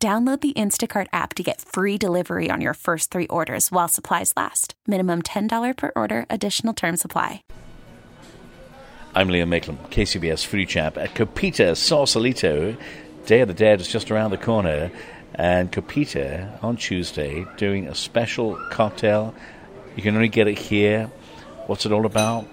[0.00, 4.32] Download the Instacart app to get free delivery on your first three orders while supplies
[4.36, 4.74] last.
[4.86, 7.42] Minimum $10 per order, additional term supply.
[9.12, 12.76] I'm Liam Maitland, KCBS Foodie Chap at Copita Sausalito.
[13.26, 14.92] Day of the Dead is just around the corner,
[15.34, 19.34] and Copita on Tuesday doing a special cocktail.
[19.96, 21.10] You can only get it here.
[21.66, 22.46] What's it all about?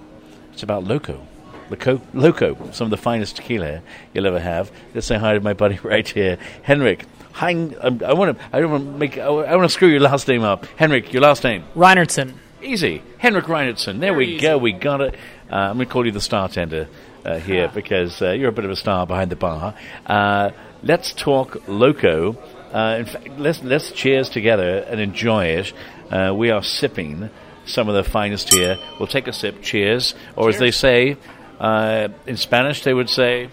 [0.53, 1.27] It's about Loco.
[1.69, 3.81] Loco, Loco, some of the finest tequila
[4.13, 4.71] you'll ever have.
[4.93, 7.05] Let's say hi to my buddy right here, Henrik.
[7.33, 8.45] Hang, um, I want to.
[8.53, 9.17] I don't want to make.
[9.17, 11.11] I want to screw your last name up, Henrik.
[11.11, 11.63] Your last name.
[11.75, 12.34] Reinertsen.
[12.62, 13.99] Easy, Henrik Reinertsen.
[13.99, 14.41] There Very we easy.
[14.41, 14.57] go.
[14.57, 15.15] We got it.
[15.51, 16.87] Uh, I'm going to call you the star tender
[17.25, 19.75] uh, here because uh, you're a bit of a star behind the bar.
[20.05, 22.37] Uh, let's talk loco.
[22.71, 25.73] Uh, in fact, let's let's cheers together and enjoy it.
[26.09, 27.29] Uh, we are sipping
[27.65, 28.77] some of the finest here.
[28.99, 29.62] We'll take a sip.
[29.62, 31.18] Cheers, or as they say
[31.59, 33.49] uh, in Spanish, they would say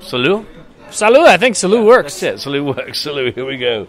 [0.00, 0.46] "salud."
[0.90, 1.26] Salud.
[1.26, 2.20] I think salud works.
[2.20, 2.62] That's it.
[2.62, 3.00] Works.
[3.00, 3.34] Salute.
[3.34, 3.86] Here we go.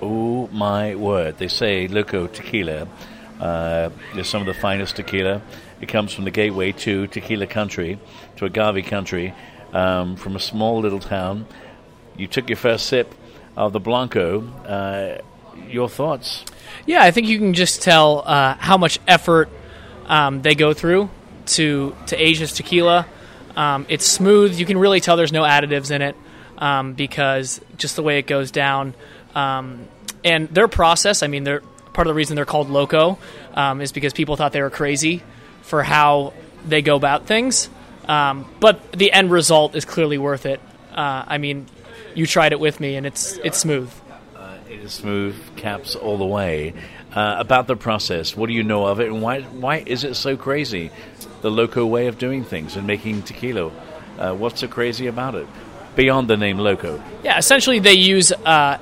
[0.00, 1.38] Oh my word!
[1.38, 2.88] They say Loco Tequila
[3.40, 5.42] uh, is some of the finest tequila.
[5.80, 7.98] It comes from the gateway to tequila country,
[8.36, 9.34] to agave country,
[9.72, 11.46] um, from a small little town.
[12.16, 13.14] You took your first sip
[13.56, 14.46] of the Blanco.
[14.64, 15.22] Uh,
[15.68, 16.44] your thoughts?
[16.86, 19.48] Yeah, I think you can just tell uh, how much effort
[20.06, 21.10] um, they go through
[21.46, 23.06] to to age this tequila.
[23.56, 24.58] Um, it's smooth.
[24.58, 26.16] You can really tell there's no additives in it
[26.58, 28.94] um, because just the way it goes down.
[29.34, 29.88] Um,
[30.24, 33.18] and their process, I mean, they're part of the reason they're called loco
[33.54, 35.22] um, is because people thought they were crazy
[35.62, 36.32] for how
[36.66, 37.68] they go about things.
[38.06, 40.60] Um, but the end result is clearly worth it.
[40.92, 41.66] Uh, I mean,
[42.14, 43.90] you tried it with me, and it's it's smooth.
[44.86, 46.74] Smooth caps all the way.
[47.14, 50.14] Uh, about the process, what do you know of it, and why why is it
[50.14, 50.90] so crazy?
[51.42, 53.72] The loco way of doing things and making tequila.
[54.18, 55.46] Uh, what's so crazy about it?
[55.96, 57.02] Beyond the name loco.
[57.24, 58.78] Yeah, essentially they use uh,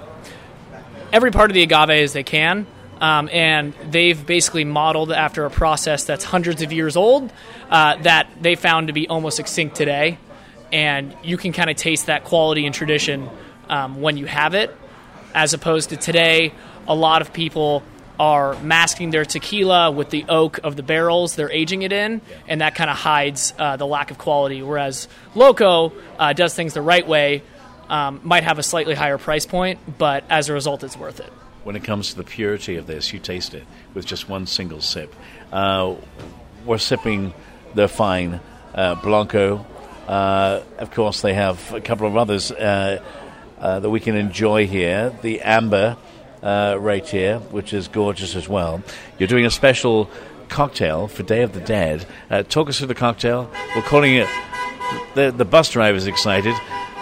[1.13, 2.67] every part of the agave as they can,
[3.01, 7.33] um, and they've basically modeled after a process that's hundreds of years old
[7.71, 10.19] uh, that they found to be almost extinct today.
[10.71, 13.31] And you can kind of taste that quality and tradition
[13.69, 14.77] um, when you have it,
[15.35, 16.53] as opposed to today,
[16.87, 17.83] a lot of people
[18.19, 22.61] are masking their tequila with the oak of the barrels they're aging it in, and
[22.61, 24.63] that kind of hides uh, the lack of quality.
[24.63, 27.43] Whereas Loco uh, does things the right way,
[27.89, 31.33] um, might have a slightly higher price point, but as a result, it's worth it.
[31.65, 34.81] When it comes to the purity of this, you taste it with just one single
[34.81, 35.15] sip.
[35.53, 35.95] Uh,
[36.65, 37.33] we're sipping
[37.75, 38.41] the fine
[38.75, 39.65] uh, Blanco.
[40.07, 42.51] Uh, of course, they have a couple of others
[43.61, 45.13] uh, that we can enjoy here.
[45.23, 45.97] The Amber
[46.43, 48.83] uh, right here, which is gorgeous as well.
[49.19, 50.11] You're doing a special
[50.49, 52.07] cocktail for Day of the Dead.
[52.31, 53.51] Uh, talk us through the cocktail.
[53.75, 54.29] We're calling it.
[55.15, 56.55] The, the bus driver's excited.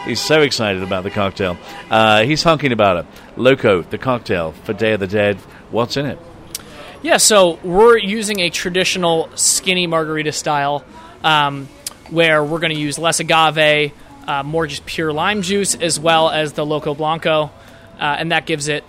[0.04, 1.56] He's so excited about the cocktail.
[1.90, 3.06] Uh, he's honking about it.
[3.36, 5.36] Loco, the cocktail for Day of the Dead.
[5.70, 6.18] What's in it?
[7.02, 10.84] Yeah, so we're using a traditional skinny margarita style
[11.22, 11.68] um,
[12.10, 13.92] where we're going to use less agave,
[14.26, 17.50] uh, more just pure lime juice, as well as the Loco Blanco.
[17.98, 18.84] Uh, and that gives it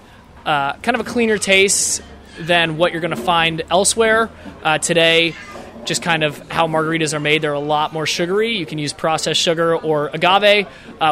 [0.46, 2.02] uh, kind of a cleaner taste
[2.40, 4.30] than what you're going to find elsewhere.
[4.64, 5.34] Uh, today,
[5.86, 8.58] just kind of how margaritas are made, they're a lot more sugary.
[8.58, 10.68] You can use processed sugar or agave.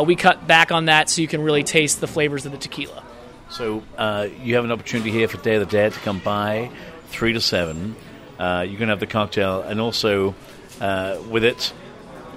[0.06, 3.04] We cut back on that so you can really taste the flavors of the tequila.
[3.50, 6.72] So uh, you have an opportunity here for Day of the Dead to come by,
[7.08, 7.96] three to seven.
[8.38, 10.36] Uh, you can have the cocktail, and also
[10.82, 11.72] uh, with it,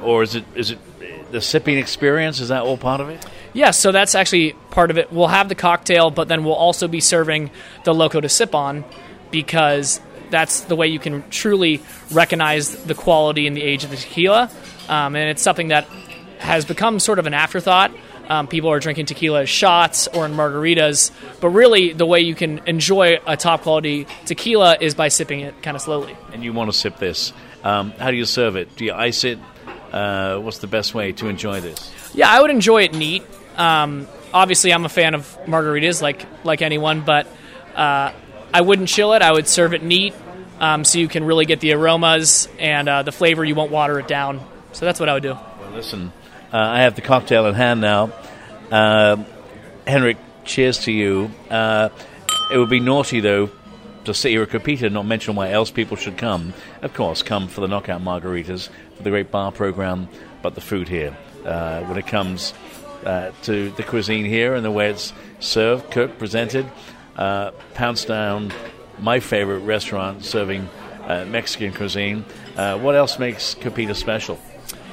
[0.02, 0.78] or is it is it
[1.32, 2.40] the sipping experience?
[2.40, 3.24] Is that all part of it?
[3.52, 5.12] Yeah, so that's actually part of it.
[5.12, 7.50] We'll have the cocktail, but then we'll also be serving
[7.84, 8.84] the loco to sip on
[9.30, 10.00] because
[10.30, 14.50] that's the way you can truly recognize the quality and the age of the tequila.
[14.88, 15.86] Um, and it's something that
[16.38, 17.92] has become sort of an afterthought.
[18.28, 21.10] Um, people are drinking tequila as shots or in margaritas,
[21.40, 25.62] but really the way you can enjoy a top quality tequila is by sipping it
[25.62, 26.14] kind of slowly.
[26.32, 27.32] And you want to sip this.
[27.64, 28.76] Um, how do you serve it?
[28.76, 29.38] Do you ice it?
[29.92, 31.92] Uh, what's the best way to enjoy this?
[32.14, 33.24] Yeah, I would enjoy it neat.
[33.56, 37.26] Um, obviously, I'm a fan of margaritas, like like anyone, but
[37.74, 38.12] uh,
[38.52, 39.22] I wouldn't chill it.
[39.22, 40.14] I would serve it neat,
[40.60, 43.44] um, so you can really get the aromas and uh, the flavor.
[43.44, 44.40] You won't water it down.
[44.72, 45.32] So that's what I would do.
[45.34, 46.12] Well, listen,
[46.52, 48.10] Uh, I have the cocktail in hand now.
[48.70, 49.16] Uh,
[49.86, 51.30] Henrik, cheers to you.
[51.50, 51.88] Uh,
[52.52, 53.50] it would be naughty, though,
[54.08, 56.52] to sit here at Copita and not mention why else people should come.
[56.82, 60.08] Of course, come for the knockout margaritas, for the great bar program,
[60.42, 61.16] but the food here.
[61.44, 62.54] Uh, when it comes
[63.04, 66.66] uh, to the cuisine here and the way it's served, cooked, presented,
[67.16, 68.52] uh, Pounce Down,
[68.98, 70.68] my favorite restaurant serving
[71.04, 72.24] uh, Mexican cuisine.
[72.56, 74.38] Uh, what else makes Copita special?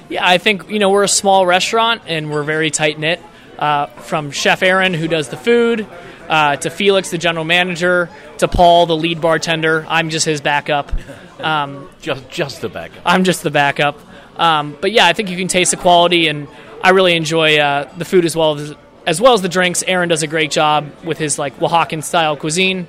[0.10, 3.22] Yeah, I think you know we're a small restaurant and we're very tight knit.
[3.58, 5.88] Uh, from Chef Aaron, who does the food,
[6.30, 9.86] uh, to Felix, the general manager, to Paul, the lead bartender.
[9.88, 10.92] I'm just his backup.
[11.40, 13.02] Um, just, just the backup.
[13.06, 14.00] I'm just the backup.
[14.40, 16.48] Um, but yeah, I think you can taste the quality, and
[16.84, 18.74] I really enjoy uh, the food as well as
[19.06, 19.84] as well as the drinks.
[19.84, 22.88] Aaron does a great job with his like Oaxacan style cuisine.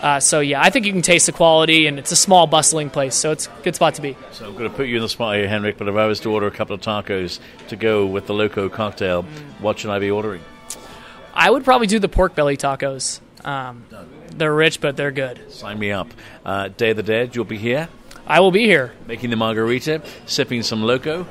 [0.00, 2.88] Uh, so yeah, I think you can taste the quality, and it's a small, bustling
[2.88, 4.16] place, so it's a good spot to be.
[4.30, 5.76] So I'm going to put you in the spot here, Henrik.
[5.76, 8.68] But if I was to order a couple of tacos to go with the loco
[8.68, 9.24] cocktail,
[9.60, 10.42] what should I be ordering?
[11.38, 13.20] I would probably do the pork belly tacos.
[13.44, 13.84] Um,
[14.36, 15.52] they're rich, but they're good.
[15.52, 16.08] Sign me up.
[16.44, 17.88] Uh, Day of the Dead, you'll be here.
[18.26, 21.26] I will be here making the margarita, sipping some loco.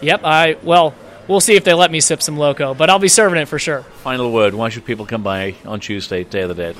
[0.00, 0.20] Yep.
[0.22, 0.94] I well,
[1.26, 3.58] we'll see if they let me sip some loco, but I'll be serving it for
[3.58, 3.82] sure.
[4.04, 6.76] Final word: Why should people come by on Tuesday, Day of the Dead?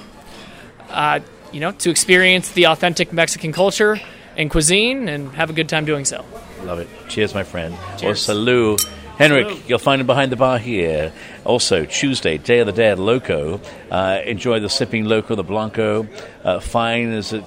[0.89, 1.19] Uh,
[1.53, 4.01] you know, to experience the authentic Mexican culture
[4.37, 6.25] and cuisine, and have a good time doing so.
[6.63, 6.89] Love it.
[7.09, 7.77] Cheers, my friend.
[7.99, 8.05] Cheers.
[8.05, 8.89] Or salut.
[9.19, 11.13] Henrik, you'll find him behind the bar here.
[11.45, 13.61] Also, Tuesday, Day of the Dead, Loco.
[13.91, 16.07] Uh, enjoy the sipping Loco, the Blanco.
[16.45, 17.45] Uh, fine as it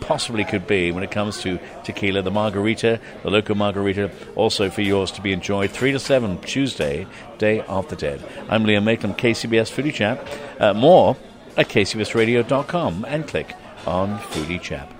[0.00, 2.20] possibly could be when it comes to tequila.
[2.20, 5.70] The margarita, the Loco Margarita, also for yours to be enjoyed.
[5.70, 7.06] 3 to 7, Tuesday,
[7.38, 8.22] Day of the Dead.
[8.50, 10.28] I'm Liam Maitland, KCBS Foodie Chap.
[10.60, 11.16] Uh, more
[11.56, 13.54] at kcbsradio.com and click
[13.86, 14.92] on Foodie Chap.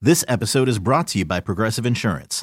[0.00, 2.42] This episode is brought to you by Progressive Insurance.